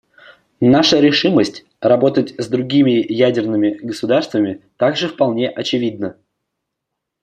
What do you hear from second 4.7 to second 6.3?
также вполне очевидна.